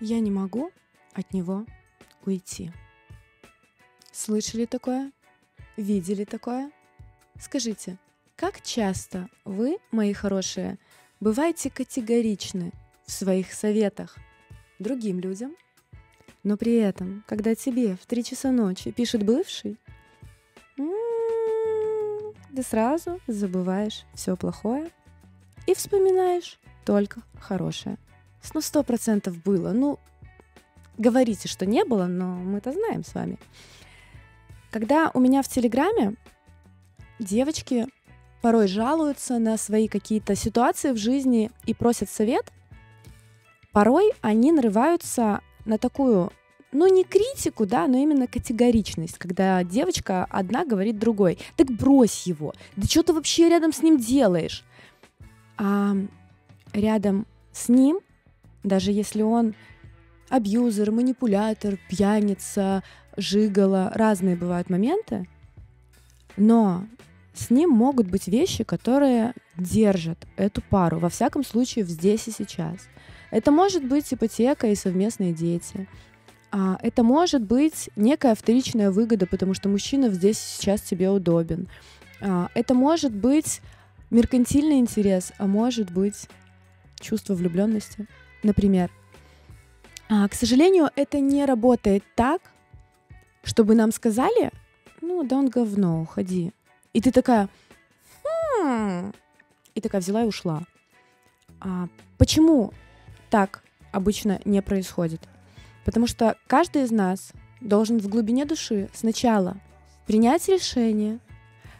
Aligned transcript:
Я 0.00 0.20
не 0.20 0.30
могу 0.30 0.70
от 1.12 1.32
него 1.32 1.66
уйти. 2.24 2.70
Слышали 4.12 4.64
такое? 4.64 5.12
Видели 5.76 6.24
такое? 6.24 6.70
Скажите, 7.40 7.98
как 8.36 8.62
часто 8.62 9.28
вы, 9.44 9.78
мои 9.90 10.12
хорошие, 10.12 10.78
бываете 11.18 11.70
категоричны 11.70 12.72
в 13.06 13.10
своих 13.10 13.52
советах 13.52 14.16
другим 14.78 15.18
людям, 15.18 15.56
но 16.44 16.56
при 16.56 16.76
этом, 16.76 17.24
когда 17.26 17.56
тебе 17.56 17.96
в 17.96 18.06
три 18.06 18.22
часа 18.22 18.52
ночи 18.52 18.92
пишет 18.92 19.24
бывший, 19.24 19.76
м-м, 20.76 22.34
ты 22.54 22.62
сразу 22.62 23.20
забываешь 23.26 24.04
все 24.14 24.36
плохое 24.36 24.90
и 25.66 25.74
вспоминаешь 25.74 26.58
только 26.84 27.22
хорошее. 27.40 27.98
Ну, 28.54 28.60
сто 28.60 28.82
процентов 28.82 29.40
было. 29.42 29.72
Ну, 29.72 29.98
говорите, 30.96 31.48
что 31.48 31.66
не 31.66 31.84
было, 31.84 32.06
но 32.06 32.36
мы-то 32.36 32.72
знаем 32.72 33.04
с 33.04 33.14
вами. 33.14 33.38
Когда 34.70 35.10
у 35.14 35.20
меня 35.20 35.42
в 35.42 35.48
Телеграме 35.48 36.14
девочки 37.18 37.86
порой 38.42 38.68
жалуются 38.68 39.38
на 39.38 39.56
свои 39.56 39.88
какие-то 39.88 40.34
ситуации 40.34 40.92
в 40.92 40.96
жизни 40.96 41.50
и 41.66 41.74
просят 41.74 42.10
совет, 42.10 42.52
порой 43.72 44.12
они 44.20 44.52
нарываются 44.52 45.40
на 45.64 45.78
такую, 45.78 46.32
ну 46.72 46.86
не 46.86 47.04
критику, 47.04 47.66
да, 47.66 47.86
но 47.86 47.98
именно 47.98 48.26
категоричность, 48.26 49.18
когда 49.18 49.62
девочка 49.64 50.26
одна 50.30 50.64
говорит 50.64 50.98
другой, 50.98 51.38
так 51.56 51.68
брось 51.68 52.26
его, 52.26 52.54
да 52.76 52.86
что 52.86 53.02
ты 53.02 53.12
вообще 53.12 53.48
рядом 53.48 53.72
с 53.72 53.82
ним 53.82 53.98
делаешь? 53.98 54.64
А 55.56 55.94
рядом 56.72 57.26
с 57.52 57.68
ним, 57.68 58.00
даже 58.68 58.92
если 58.92 59.22
он 59.22 59.54
абьюзер, 60.28 60.90
манипулятор, 60.92 61.78
пьяница, 61.88 62.82
жигала, 63.16 63.90
разные 63.94 64.36
бывают 64.36 64.70
моменты, 64.70 65.26
но 66.36 66.86
с 67.34 67.50
ним 67.50 67.70
могут 67.70 68.08
быть 68.08 68.28
вещи, 68.28 68.64
которые 68.64 69.32
держат 69.56 70.18
эту 70.36 70.62
пару, 70.62 70.98
во 70.98 71.08
всяком 71.08 71.44
случае, 71.44 71.84
здесь 71.84 72.28
и 72.28 72.32
сейчас. 72.32 72.88
Это 73.30 73.50
может 73.50 73.86
быть 73.86 74.12
ипотека 74.12 74.68
и 74.68 74.74
совместные 74.74 75.32
дети. 75.32 75.88
А, 76.50 76.78
это 76.82 77.02
может 77.02 77.42
быть 77.42 77.90
некая 77.94 78.34
вторичная 78.34 78.90
выгода, 78.90 79.26
потому 79.26 79.54
что 79.54 79.68
мужчина 79.68 80.08
здесь 80.08 80.38
сейчас 80.38 80.80
тебе 80.80 81.10
удобен. 81.10 81.68
А, 82.20 82.48
это 82.54 82.74
может 82.74 83.14
быть 83.14 83.60
меркантильный 84.10 84.78
интерес, 84.78 85.32
а 85.38 85.46
может 85.46 85.92
быть 85.92 86.28
чувство 86.98 87.34
влюбленности, 87.34 88.06
например. 88.42 88.90
А, 90.08 90.28
к 90.28 90.34
сожалению, 90.34 90.90
это 90.96 91.20
не 91.20 91.44
работает 91.44 92.02
так, 92.14 92.40
чтобы 93.42 93.74
нам 93.74 93.92
сказали, 93.92 94.50
ну 95.00 95.22
да 95.22 95.36
он 95.36 95.48
говно, 95.48 96.02
уходи. 96.02 96.52
И 96.92 97.00
ты 97.00 97.12
такая, 97.12 97.48
хм, 98.24 99.12
и 99.74 99.80
такая 99.80 100.00
взяла 100.00 100.22
и 100.22 100.26
ушла. 100.26 100.62
А 101.60 101.88
почему 102.16 102.72
так 103.30 103.62
обычно 103.92 104.40
не 104.44 104.62
происходит? 104.62 105.20
Потому 105.84 106.06
что 106.06 106.36
каждый 106.46 106.82
из 106.82 106.90
нас 106.90 107.32
должен 107.60 107.98
в 107.98 108.08
глубине 108.08 108.44
души 108.44 108.88
сначала 108.94 109.56
принять 110.06 110.48
решение, 110.48 111.18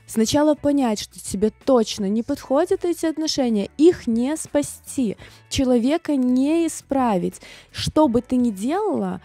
сначала 0.09 0.57
понять, 0.57 0.99
что 0.99 1.21
тебе 1.21 1.53
точно 1.65 2.09
не 2.09 2.25
подходят 2.25 2.85
эти 2.85 3.07
отношения, 3.07 3.71
их 3.79 4.09
не 4.09 4.37
спасти, 4.37 5.17
человека 5.49 6.17
не 6.17 6.67
исправить. 6.67 7.41
Что 7.71 8.09
бы 8.09 8.23
ты 8.23 8.35
ни 8.35 8.51
делала, 8.51 9.21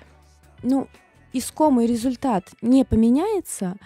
ну, 0.61 0.87
искомый 1.33 1.87
результат 1.87 2.51
не 2.61 2.85
поменяется— 2.85 3.77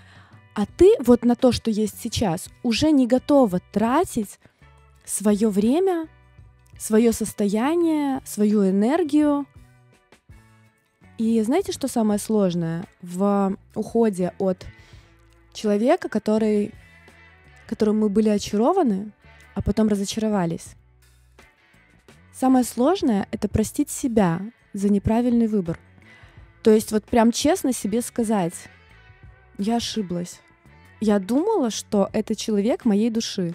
а 0.58 0.66
ты 0.66 0.96
вот 1.06 1.24
на 1.24 1.36
то, 1.36 1.52
что 1.52 1.70
есть 1.70 2.02
сейчас, 2.02 2.50
уже 2.64 2.90
не 2.90 3.06
готова 3.06 3.60
тратить 3.72 4.40
свое 5.06 5.50
время, 5.50 6.08
свое 6.80 7.12
состояние, 7.12 8.24
свою 8.26 8.68
энергию. 8.68 9.46
И 11.20 11.40
знаете, 11.44 11.72
что 11.74 11.88
самое 11.88 12.20
сложное 12.20 12.88
в 13.04 13.56
уходе 13.76 14.34
от 14.40 14.66
человека, 15.54 16.10
который, 16.10 16.74
которым 17.68 18.00
мы 18.00 18.10
были 18.10 18.30
очарованы, 18.30 19.12
а 19.54 19.62
потом 19.62 19.88
разочаровались? 19.88 20.76
Самое 22.34 22.64
сложное— 22.64 23.28
это 23.32 23.48
простить 23.50 23.90
себя 23.90 24.42
за 24.74 24.90
неправильный 24.90 25.48
выбор. 25.48 25.80
То 26.62 26.72
есть 26.72 26.92
вот 26.92 27.04
прям 27.04 27.32
честно 27.32 27.74
себе 27.74 28.02
сказать, 28.02 28.54
я 29.58 29.78
ошиблась, 29.78 30.40
я 31.00 31.20
думала, 31.20 31.72
что 31.72 32.10
это 32.14 32.36
человек 32.36 32.86
моей 32.86 33.10
души, 33.10 33.54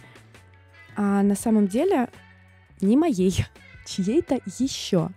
а 0.97 1.23
на 1.23 1.35
самом 1.35 1.69
деле 1.69 2.09
не 2.81 2.97
моей, 2.97 3.45
чьей-то 3.87 4.41
еще. 4.59 5.11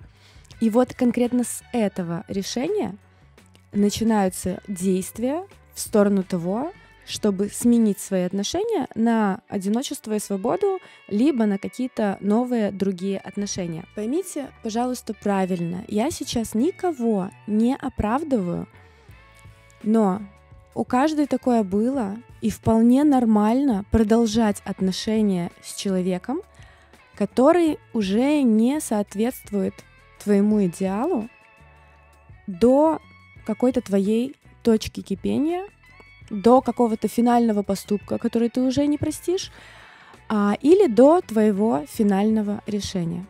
И 0.61 0.69
вот 0.69 0.93
конкретно 0.93 1.43
с 1.43 1.63
этого 1.73 2.23
решения 2.27 2.95
начинаются 3.71 4.61
действия 4.67 5.45
в 5.73 5.79
сторону 5.79 6.23
того, 6.23 6.71
чтобы 7.05 7.49
сменить 7.49 7.99
свои 7.99 8.23
отношения 8.23 8.87
на 8.95 9.41
одиночество 9.47 10.13
и 10.13 10.19
свободу, 10.19 10.79
либо 11.07 11.45
на 11.45 11.57
какие-то 11.57 12.17
новые 12.19 12.71
другие 12.71 13.19
отношения. 13.19 13.85
Поймите, 13.95 14.49
пожалуйста, 14.63 15.13
правильно, 15.13 15.83
я 15.87 16.11
сейчас 16.11 16.55
никого 16.55 17.29
не 17.47 17.75
оправдываю, 17.75 18.67
но 19.83 20.21
у 20.73 20.83
каждой 20.83 21.27
такое 21.27 21.63
было, 21.63 22.17
и 22.41 22.49
вполне 22.49 23.03
нормально 23.03 23.85
продолжать 23.91 24.61
отношения 24.65 25.51
с 25.63 25.75
человеком, 25.75 26.41
который 27.15 27.79
уже 27.93 28.41
не 28.41 28.81
соответствует 28.81 29.73
твоему 30.21 30.65
идеалу 30.65 31.29
до 32.47 32.99
какой-то 33.45 33.81
твоей 33.81 34.35
точки 34.63 35.01
кипения, 35.01 35.65
до 36.29 36.61
какого-то 36.61 37.07
финального 37.07 37.63
поступка, 37.63 38.17
который 38.17 38.49
ты 38.49 38.61
уже 38.61 38.85
не 38.87 38.97
простишь, 38.97 39.51
а, 40.27 40.55
или 40.61 40.87
до 40.87 41.21
твоего 41.21 41.85
финального 41.87 42.61
решения. 42.65 43.25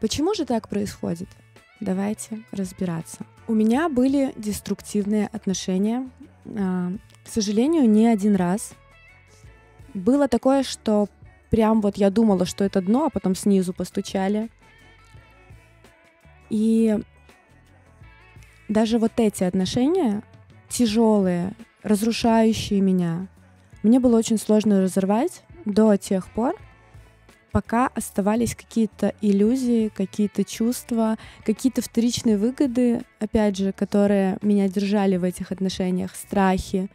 Почему 0.00 0.34
же 0.34 0.44
так 0.44 0.68
происходит? 0.68 1.28
Давайте 1.80 2.42
разбираться. 2.52 3.26
У 3.48 3.54
меня 3.54 3.88
были 3.88 4.32
деструктивные 4.36 5.28
отношения 5.32 6.08
а, 6.56 6.92
к 7.24 7.28
сожалению, 7.28 7.88
не 7.88 8.06
один 8.06 8.36
раз. 8.36 8.74
Было 9.94 10.28
такое, 10.28 10.62
что 10.62 11.08
прям 11.50 11.80
вот 11.80 11.96
я 11.96 12.10
думала, 12.10 12.46
что 12.46 12.64
это 12.64 12.80
дно, 12.80 13.06
а 13.06 13.10
потом 13.10 13.34
снизу 13.34 13.72
постучали. 13.72 14.50
И 16.50 16.98
даже 18.68 18.98
вот 18.98 19.12
эти 19.16 19.44
отношения, 19.44 20.22
тяжелые, 20.68 21.54
разрушающие 21.82 22.80
меня, 22.80 23.28
мне 23.82 23.98
было 23.98 24.16
очень 24.16 24.38
сложно 24.38 24.80
разорвать 24.80 25.42
до 25.64 25.96
тех 25.96 26.28
пор, 26.30 26.54
пока 27.50 27.88
оставались 27.88 28.54
какие-то 28.54 29.14
иллюзии, 29.20 29.88
какие-то 29.88 30.44
чувства, 30.44 31.18
какие-то 31.44 31.82
вторичные 31.82 32.38
выгоды, 32.38 33.02
опять 33.20 33.56
же, 33.56 33.72
которые 33.72 34.38
меня 34.40 34.68
держали 34.68 35.16
в 35.16 35.24
этих 35.24 35.52
отношениях, 35.52 36.14
страхи, 36.14 36.88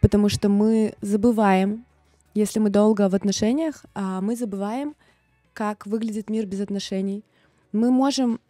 потому 0.00 0.28
что 0.28 0.48
мы 0.48 0.94
забываем, 1.00 1.84
если 2.34 2.58
мы 2.58 2.70
долго 2.70 3.08
в 3.08 3.14
отношениях, 3.14 3.84
а 3.94 4.20
мы 4.20 4.36
забываем, 4.36 4.94
как 5.52 5.86
выглядит 5.86 6.30
мир 6.30 6.46
без 6.46 6.60
отношений. 6.60 7.24
Мы 7.72 7.90
можем 7.90 8.40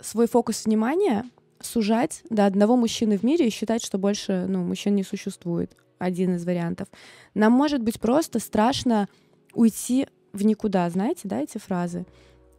свой 0.00 0.26
фокус 0.26 0.64
внимания 0.64 1.24
сужать 1.64 2.22
до 2.30 2.46
одного 2.46 2.76
мужчины 2.76 3.18
в 3.18 3.22
мире 3.22 3.46
и 3.46 3.50
считать, 3.50 3.84
что 3.84 3.98
больше 3.98 4.46
ну, 4.48 4.62
мужчин 4.62 4.94
не 4.94 5.02
существует. 5.02 5.76
Один 5.98 6.34
из 6.34 6.44
вариантов. 6.44 6.88
Нам 7.34 7.52
может 7.52 7.82
быть 7.82 8.00
просто 8.00 8.40
страшно 8.40 9.08
уйти 9.52 10.08
в 10.32 10.44
никуда, 10.44 10.90
знаете, 10.90 11.22
да, 11.24 11.40
эти 11.40 11.58
фразы? 11.58 12.04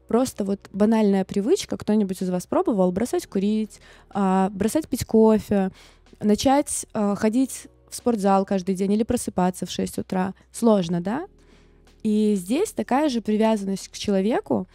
Просто 0.07 0.43
вот 0.43 0.59
банальная 0.71 1.25
привычка, 1.25 1.77
кто-нибудь 1.77 2.21
из 2.21 2.29
вас 2.29 2.45
пробовал 2.45 2.91
бросать 2.91 3.27
курить, 3.27 3.79
а, 4.09 4.49
бросать 4.51 4.87
пить 4.87 5.05
кофе, 5.05 5.71
начать 6.19 6.85
а, 6.93 7.15
ходить 7.15 7.67
в 7.89 7.95
спортзал 7.95 8.45
каждый 8.45 8.75
день 8.75 8.93
или 8.93 9.03
просыпаться 9.03 9.65
в 9.65 9.71
6 9.71 9.99
утра. 9.99 10.33
Сложно, 10.51 11.01
да? 11.01 11.27
И 12.03 12.35
здесь 12.35 12.71
такая 12.71 13.09
же 13.09 13.21
привязанность 13.21 13.87
к 13.87 13.93
человеку, 13.93 14.67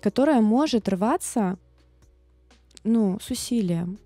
которая 0.00 0.40
может 0.40 0.88
рваться, 0.88 1.58
ну, 2.84 3.18
с 3.20 3.30
усилием. 3.30 3.98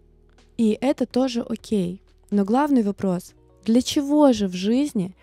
И 0.57 0.77
это 0.81 1.07
тоже 1.07 1.43
окей. 1.43 2.03
Но 2.31 2.45
главный 2.45 2.83
вопрос, 2.83 3.35
для 3.65 3.83
чего 3.83 4.33
же 4.33 4.49
в 4.49 4.55
жизни 4.55 5.15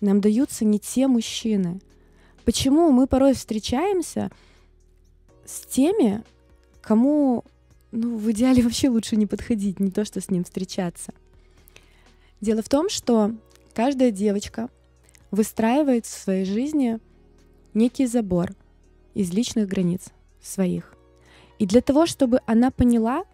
нам 0.00 0.20
даются 0.20 0.64
не 0.64 0.78
те 0.78 1.06
мужчины? 1.06 1.80
Почему 2.44 2.90
мы 2.90 3.06
порой 3.06 3.34
встречаемся 3.34 4.30
с 5.44 5.60
теми, 5.60 6.22
кому 6.80 7.44
ну, 7.90 8.16
в 8.16 8.30
идеале 8.32 8.62
вообще 8.64 8.88
лучше 8.88 9.16
не 9.16 9.26
подходить, 9.26 9.80
не 9.80 9.90
то, 9.90 10.04
что 10.04 10.20
с 10.20 10.30
ним 10.30 10.44
встречаться. 10.44 11.12
Дело 12.40 12.62
в 12.62 12.68
том, 12.68 12.88
что 12.88 13.32
каждая 13.74 14.10
девочка 14.10 14.68
выстраивает 15.30 16.06
в 16.06 16.10
своей 16.10 16.44
жизни 16.44 16.98
некий 17.74 18.06
забор 18.06 18.54
из 19.14 19.32
личных 19.32 19.68
границ 19.68 20.06
своих. 20.40 20.97
И 21.58 21.66
для 21.66 21.80
того, 21.80 22.06
чтобы 22.06 22.40
она 22.46 22.70
поняла, 22.70 23.24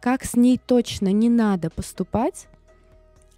как 0.00 0.24
с 0.24 0.34
ней 0.34 0.58
точно 0.64 1.12
не 1.12 1.28
надо 1.28 1.70
поступать, 1.70 2.46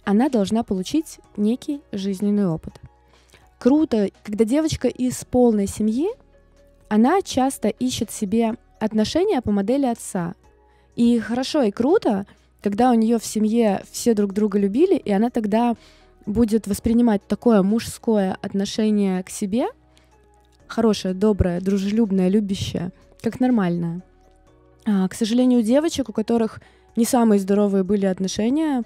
она 0.03 0.29
должна 0.29 0.63
получить 0.63 1.19
некий 1.37 1.81
жизненный 1.91 2.47
опыт. 2.47 2.79
Круто, 3.59 4.09
когда 4.23 4.45
девочка 4.45 4.87
из 4.87 5.23
полной 5.25 5.67
семьи, 5.67 6.09
она 6.89 7.21
часто 7.21 7.67
ищет 7.67 8.11
себе 8.11 8.55
отношения 8.79 9.41
по 9.41 9.51
модели 9.51 9.85
отца. 9.85 10.33
И 10.95 11.19
хорошо 11.19 11.63
и 11.63 11.71
круто, 11.71 12.25
когда 12.61 12.91
у 12.91 12.95
нее 12.95 13.19
в 13.19 13.25
семье 13.25 13.83
все 13.91 14.13
друг 14.13 14.33
друга 14.33 14.57
любили, 14.59 14.95
и 14.97 15.11
она 15.11 15.29
тогда 15.29 15.75
будет 16.25 16.67
воспринимать 16.67 17.25
такое 17.27 17.61
мужское 17.61 18.37
отношение 18.41 19.23
к 19.23 19.29
себе, 19.29 19.67
хорошее, 20.67 21.13
доброе, 21.13 21.61
дружелюбное, 21.61 22.29
любящее, 22.29 22.91
как 23.21 23.39
нормальное. 23.39 24.01
А, 24.85 25.07
к 25.07 25.13
сожалению, 25.13 25.59
у 25.59 25.63
девочек, 25.63 26.09
у 26.09 26.13
которых 26.13 26.59
не 26.95 27.05
самые 27.05 27.39
здоровые 27.39 27.83
были 27.83 28.05
отношения 28.05 28.83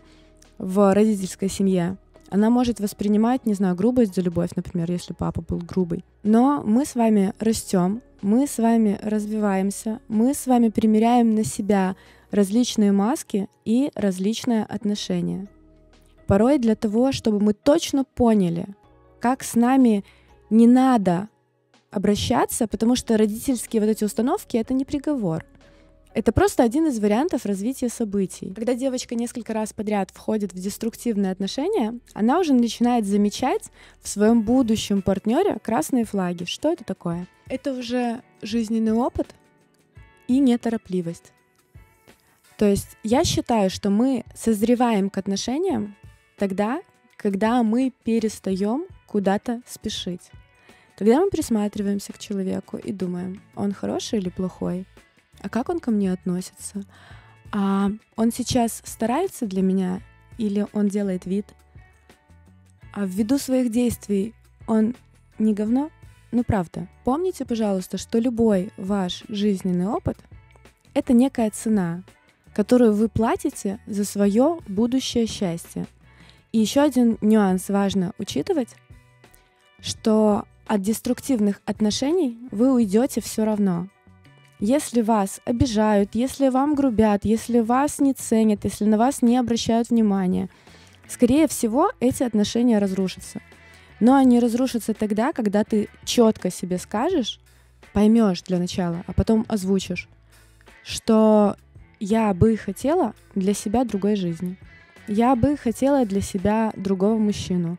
в 0.57 0.93
родительской 0.93 1.49
семье, 1.49 1.97
она 2.29 2.49
может 2.49 2.79
воспринимать, 2.79 3.45
не 3.45 3.53
знаю, 3.53 3.75
грубость 3.75 4.15
за 4.15 4.21
любовь, 4.21 4.49
например, 4.55 4.91
если 4.91 5.13
папа 5.13 5.41
был 5.41 5.59
грубый. 5.59 6.03
Но 6.23 6.63
мы 6.65 6.85
с 6.85 6.95
вами 6.95 7.33
растем, 7.39 8.01
мы 8.21 8.47
с 8.47 8.57
вами 8.57 8.99
развиваемся, 9.01 9.99
мы 10.07 10.33
с 10.33 10.47
вами 10.47 10.69
примеряем 10.69 11.35
на 11.35 11.43
себя 11.43 11.95
различные 12.31 12.91
маски 12.91 13.47
и 13.63 13.91
различные 13.95 14.63
отношения. 14.63 15.47
Порой 16.27 16.57
для 16.57 16.75
того, 16.75 17.11
чтобы 17.11 17.39
мы 17.39 17.53
точно 17.53 18.03
поняли, 18.03 18.67
как 19.19 19.43
с 19.43 19.55
нами 19.55 20.03
не 20.49 20.67
надо 20.67 21.29
обращаться, 21.91 22.67
потому 22.67 22.95
что 22.95 23.17
родительские 23.17 23.81
вот 23.81 23.89
эти 23.89 24.03
установки— 24.03 24.57
это 24.57 24.73
не 24.73 24.85
приговор. 24.85 25.45
Это 26.15 26.31
просто 26.31 26.63
один 26.63 26.87
из 26.87 26.97
вариантов 26.99 27.45
развития 27.45 27.89
событий. 27.89 28.53
Когда 28.55 28.73
девочка 28.73 29.15
несколько 29.15 29.51
раз 29.51 29.73
подряд 29.73 30.11
входит 30.13 30.53
в 30.53 30.55
деструктивные 30.57 31.33
отношения, 31.33 31.99
она 32.13 32.39
уже 32.39 32.53
начинает 32.53 33.05
замечать 33.05 33.63
в 33.99 34.07
своем 34.07 34.41
будущем 34.41 35.01
партнере 35.01 35.59
красные 35.61 36.05
флаги. 36.05 36.45
Что 36.45 36.71
это 36.71 36.85
такое? 36.85 37.27
Это 37.49 37.73
уже 37.73 38.21
жизненный 38.41 38.93
опыт 38.93 39.35
и 40.29 40.39
неторопливость. 40.39 41.33
То 42.57 42.65
есть 42.65 42.95
я 43.03 43.25
считаю, 43.25 43.69
что 43.69 43.89
мы 43.89 44.23
созреваем 44.33 45.09
к 45.09 45.17
отношениям 45.17 45.97
тогда, 46.37 46.81
когда 47.17 47.61
мы 47.61 47.91
перестаем 48.05 48.85
куда-то 49.05 49.61
спешить. 49.67 50.31
Когда 50.97 51.19
мы 51.19 51.29
присматриваемся 51.29 52.13
к 52.13 52.19
человеку 52.19 52.77
и 52.77 52.93
думаем, 52.93 53.41
он 53.53 53.73
хороший 53.73 54.19
или 54.19 54.29
плохой, 54.29 54.85
а 55.45 55.49
как 55.49 55.69
он 55.69 55.79
ко 55.79 55.91
мне 55.91 56.11
относится? 56.11 56.83
А 57.51 57.91
он 58.15 58.31
сейчас 58.31 58.81
старается 58.83 59.45
для 59.45 59.61
меня 59.61 60.01
или 60.39 60.65
он 60.73 60.87
делает 60.87 61.27
вид? 61.27 61.45
А 62.91 63.05
ввиду 63.05 63.37
своих 63.37 63.71
действий 63.71 64.33
он 64.65 64.95
не 65.37 65.53
говно? 65.53 65.91
Ну 66.31 66.43
правда, 66.43 66.87
помните, 67.03 67.45
пожалуйста, 67.45 67.99
что 67.99 68.17
любой 68.17 68.71
ваш 68.75 69.23
жизненный 69.29 69.85
опыт— 69.85 70.17
это 70.95 71.13
некая 71.13 71.51
цена, 71.51 72.01
которую 72.55 72.93
вы 72.93 73.07
платите 73.07 73.79
за 73.85 74.03
свое 74.03 74.57
будущее 74.67 75.27
счастье. 75.27 75.85
И 76.53 76.57
еще 76.57 76.81
один 76.81 77.19
нюанс 77.21 77.69
важно 77.69 78.13
учитывать, 78.17 78.69
что 79.79 80.45
от 80.65 80.81
деструктивных 80.81 81.61
отношений 81.65 82.35
вы 82.49 82.73
уйдете 82.73 83.21
все 83.21 83.45
равно. 83.45 83.89
Если 84.67 85.01
вас 85.03 85.41
обижают, 85.45 86.15
если 86.15 86.49
вам 86.49 86.73
грубят, 86.73 87.23
если 87.23 87.59
вас 87.59 87.99
не 87.99 88.13
ценят, 88.13 88.63
если 88.63 88.85
на 88.85 88.97
вас 88.97 89.21
не 89.21 89.37
обращают 89.37 89.91
внимания, 89.91 90.49
скорее 91.07 91.47
всего, 91.47 91.91
эти 91.99 92.23
отношения 92.23 92.79
разрушатся. 92.79 93.41
Но 93.99 94.15
они 94.15 94.39
разрушатся 94.39 94.95
тогда, 94.95 95.33
когда 95.33 95.63
ты 95.63 95.87
четко 96.03 96.49
себе 96.49 96.79
скажешь, 96.79 97.39
поймешь 97.93 98.41
для 98.41 98.57
начала, 98.57 99.03
а 99.05 99.13
потом 99.13 99.45
озвучишь, 99.47 100.09
что 100.83 101.57
я 101.99 102.33
бы 102.33 102.57
хотела 102.57 103.13
для 103.35 103.53
себя 103.53 103.83
другой 103.83 104.15
жизни. 104.15 104.57
Я 105.07 105.35
бы 105.35 105.57
хотела 105.57 106.07
для 106.07 106.21
себя 106.21 106.73
другого 106.75 107.19
мужчину. 107.19 107.77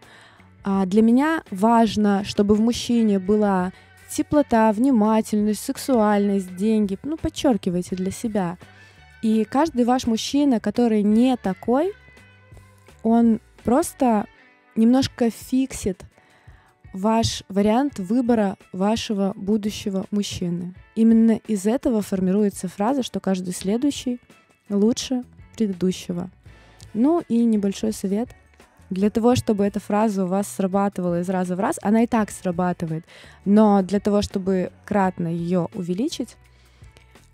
А 0.62 0.86
для 0.86 1.02
меня 1.02 1.42
важно, 1.50 2.22
чтобы 2.22 2.54
в 2.54 2.60
мужчине 2.60 3.18
была 3.18 3.72
теплота, 4.08 4.72
внимательность, 4.72 5.62
сексуальность, 5.62 6.54
деньги. 6.56 6.98
Ну, 7.02 7.16
подчеркивайте 7.16 7.96
для 7.96 8.10
себя. 8.10 8.58
И 9.22 9.44
каждый 9.44 9.84
ваш 9.84 10.06
мужчина, 10.06 10.60
который 10.60 11.02
не 11.02 11.36
такой, 11.36 11.92
он 13.02 13.40
просто 13.64 14.26
немножко 14.76 15.30
фиксит 15.30 16.02
ваш 16.92 17.42
вариант 17.48 17.98
выбора 17.98 18.56
вашего 18.72 19.32
будущего 19.36 20.06
мужчины. 20.10 20.74
Именно 20.94 21.40
из 21.46 21.66
этого 21.66 22.02
формируется 22.02 22.68
фраза, 22.68 23.02
что 23.02 23.20
каждый 23.20 23.52
следующий 23.52 24.20
лучше 24.68 25.24
предыдущего. 25.56 26.30
Ну 26.94 27.22
и 27.28 27.44
небольшой 27.44 27.92
совет— 27.92 28.30
для 28.90 29.10
того, 29.10 29.34
чтобы 29.34 29.64
эта 29.64 29.80
фраза 29.80 30.24
у 30.24 30.28
вас 30.28 30.48
срабатывала 30.48 31.20
из 31.20 31.28
раза 31.28 31.56
в 31.56 31.60
раз, 31.60 31.78
она 31.82 32.02
и 32.02 32.06
так 32.06 32.30
срабатывает, 32.30 33.04
но 33.44 33.82
для 33.82 34.00
того, 34.00 34.22
чтобы 34.22 34.70
кратно 34.84 35.28
ее 35.28 35.68
увеличить, 35.74 36.36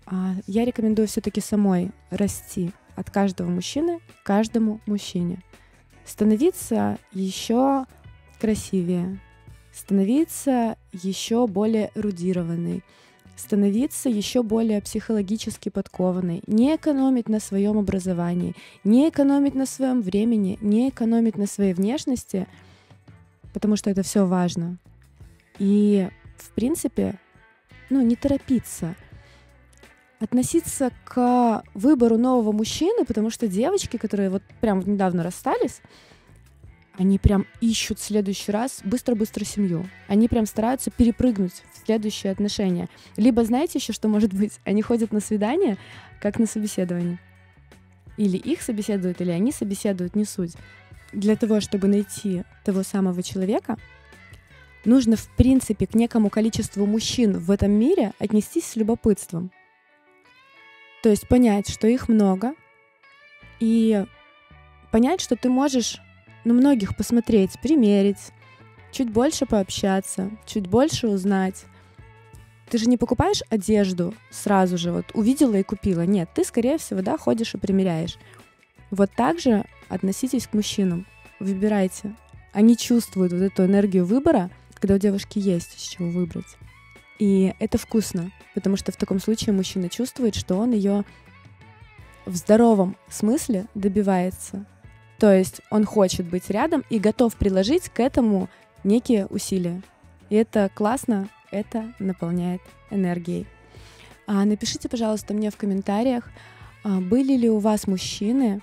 а, 0.05 0.33
я 0.47 0.65
рекомендую 0.65 1.07
все-таки 1.07 1.41
самой 1.41 1.91
расти 2.09 2.71
от 2.95 3.09
каждого 3.09 3.49
мужчины 3.49 3.99
к 3.99 4.25
каждому 4.25 4.79
мужчине. 4.85 5.39
Становиться 6.05 6.97
еще 7.11 7.85
красивее, 8.39 9.19
становиться 9.71 10.75
еще 10.91 11.47
более 11.47 11.91
эрудированной, 11.95 12.83
становиться 13.35 14.09
еще 14.09 14.43
более 14.43 14.81
психологически 14.81 15.69
подкованной, 15.69 16.43
не 16.47 16.75
экономить 16.75 17.29
на 17.29 17.39
своем 17.39 17.77
образовании, 17.77 18.55
не 18.83 19.09
экономить 19.09 19.55
на 19.55 19.65
своем 19.65 20.01
времени, 20.01 20.57
не 20.61 20.89
экономить 20.89 21.37
на 21.37 21.47
своей 21.47 21.73
внешности, 21.73 22.47
потому 23.53 23.75
что 23.75 23.89
это 23.89 24.03
все 24.03 24.25
важно. 24.25 24.77
И, 25.59 26.09
в 26.37 26.51
принципе, 26.51 27.19
ну, 27.89 28.01
не 28.01 28.15
торопиться, 28.15 28.95
относиться 30.19 30.91
к 31.03 31.63
выбору 31.73 32.17
нового 32.17 32.51
мужчины, 32.51 33.05
потому 33.05 33.29
что 33.29 33.47
девочки, 33.47 33.97
которые 33.97 34.29
вот 34.29 34.43
прям 34.61 34.79
недавно 34.79 35.23
расстались, 35.23 35.81
они 36.97 37.17
прям 37.17 37.47
ищут 37.59 37.99
в 37.99 38.03
следующий 38.03 38.51
раз 38.51 38.81
быстро-быстро 38.83 39.43
семью. 39.45 39.87
Они 40.07 40.27
прям 40.27 40.45
стараются 40.45 40.91
перепрыгнуть 40.91 41.63
в 41.73 41.85
следующие 41.85 42.31
отношения. 42.31 42.87
Либо 43.17 43.43
знаете 43.43 43.79
еще, 43.79 43.93
что 43.93 44.07
может 44.07 44.33
быть? 44.33 44.59
Они 44.63 44.81
ходят 44.83 45.11
на 45.11 45.19
свидание, 45.19 45.77
как 46.21 46.37
на 46.37 46.45
собеседование. 46.45 47.19
Или 48.17 48.37
их 48.37 48.61
собеседуют, 48.61 49.21
или 49.21 49.31
они 49.31 49.51
собеседуют, 49.51 50.15
не 50.15 50.23
суть. 50.23 50.53
Для 51.11 51.35
того, 51.35 51.61
чтобы 51.61 51.87
найти 51.87 52.43
того 52.63 52.83
самого 52.83 53.23
человека, 53.23 53.77
нужно, 54.85 55.15
в 55.15 55.27
принципе, 55.35 55.87
к 55.87 55.95
некому 55.95 56.29
количеству 56.29 56.85
мужчин 56.85 57.39
в 57.39 57.49
этом 57.49 57.71
мире 57.71 58.13
отнестись 58.19 58.65
с 58.65 58.75
любопытством. 58.75 59.51
То 61.01 61.09
есть 61.09 61.27
понять, 61.27 61.69
что 61.69 61.87
их 61.87 62.07
много, 62.07 62.53
и 63.59 64.05
понять, 64.91 65.21
что 65.21 65.35
ты 65.35 65.49
можешь 65.49 65.99
на 66.43 66.53
многих 66.53 66.95
посмотреть, 66.95 67.59
примерить, 67.61 68.31
чуть 68.91 69.09
больше 69.09 69.45
пообщаться, 69.45 70.31
чуть 70.45 70.67
больше 70.67 71.07
узнать. 71.07 71.65
Ты 72.69 72.77
же 72.77 72.85
не 72.85 72.97
покупаешь 72.97 73.43
одежду 73.49 74.13
сразу 74.31 74.77
же, 74.77 74.91
вот 74.91 75.05
увидела 75.13 75.55
и 75.55 75.63
купила. 75.63 76.05
Нет, 76.05 76.29
ты, 76.33 76.43
скорее 76.43 76.77
всего, 76.77 77.01
да, 77.01 77.17
ходишь 77.17 77.53
и 77.53 77.57
примеряешь. 77.57 78.17
Вот 78.89 79.11
так 79.15 79.39
же 79.39 79.65
относитесь 79.89 80.47
к 80.47 80.53
мужчинам. 80.53 81.05
Выбирайте. 81.39 82.15
Они 82.51 82.77
чувствуют 82.77 83.33
вот 83.33 83.41
эту 83.41 83.65
энергию 83.65 84.05
выбора, 84.05 84.49
когда 84.75 84.95
у 84.95 84.97
девушки 84.97 85.39
есть 85.39 85.79
с 85.79 85.81
чего 85.81 86.09
выбрать. 86.09 86.57
И 87.19 87.53
это 87.59 87.77
вкусно, 87.77 88.31
потому 88.53 88.77
что 88.77 88.91
в 88.91 88.97
таком 88.97 89.19
случае 89.19 89.53
мужчина 89.53 89.89
чувствует, 89.89 90.35
что 90.35 90.55
он 90.55 90.71
ее 90.71 91.05
в 92.25 92.35
здоровом 92.35 92.95
смысле 93.09 93.67
добивается. 93.75 94.65
То 95.23 95.31
есть 95.31 95.61
он 95.69 95.85
хочет 95.85 96.25
быть 96.25 96.49
рядом 96.49 96.83
и 96.89 96.99
готов 96.99 97.37
приложить 97.37 97.87
к 97.87 98.01
этому 98.01 98.49
некие 98.83 99.25
усилия. 99.27 99.81
И 100.29 100.35
это 100.35 100.69
классно, 100.75 101.29
это 101.49 101.93
наполняет 101.97 102.59
энергией. 102.91 103.47
А 104.27 104.43
напишите, 104.43 104.89
пожалуйста, 104.89 105.33
мне 105.33 105.49
в 105.49 105.55
комментариях, 105.55 106.29
а, 106.83 106.99
были 106.99 107.37
ли 107.37 107.49
у 107.49 107.59
вас 107.59 107.87
мужчины, 107.87 108.59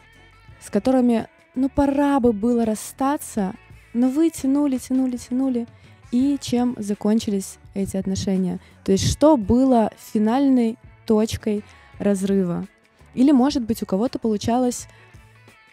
с 0.60 0.68
которыми, 0.68 1.28
ну, 1.54 1.70
пора 1.70 2.20
бы 2.20 2.34
было 2.34 2.66
расстаться, 2.66 3.54
но 3.94 4.10
вы 4.10 4.28
тянули, 4.28 4.76
тянули, 4.76 5.16
тянули, 5.16 5.66
и 6.12 6.36
чем 6.42 6.76
закончились 6.76 7.56
эти 7.72 7.96
отношения. 7.96 8.60
То 8.84 8.92
есть 8.92 9.10
что 9.10 9.38
было 9.38 9.92
финальной 10.12 10.76
точкой 11.06 11.64
разрыва. 11.98 12.66
Или, 13.14 13.32
может 13.32 13.62
быть, 13.62 13.82
у 13.82 13.86
кого-то 13.86 14.18
получалось 14.18 14.88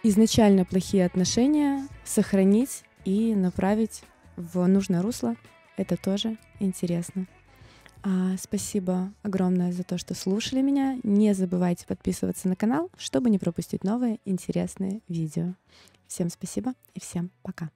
изначально 0.04 0.66
плохие 0.66 1.06
отношения 1.06 1.88
сохранить 2.04 2.84
и 3.06 3.36
направить 3.36 4.04
в 4.36 4.66
нужное 4.68 5.02
русло. 5.02 5.36
Это 5.78 5.98
тоже 5.98 6.38
интересно. 6.60 7.28
А, 8.04 8.38
спасибо 8.40 9.12
огромное 9.24 9.72
за 9.72 9.84
то, 9.84 9.98
что 9.98 10.14
слушали 10.14 10.62
меня. 10.62 11.00
Не 11.04 11.34
забывайте 11.34 11.86
подписываться 11.86 12.48
на 12.48 12.56
канал, 12.56 12.90
чтобы 12.98 13.30
не 13.30 13.40
пропустить 13.40 13.84
новые 13.84 14.20
интересные 14.26 15.02
видео. 15.08 15.56
Всем 16.08 16.30
спасибо 16.30 16.74
и 16.94 17.00
всем 17.00 17.32
пока. 17.44 17.70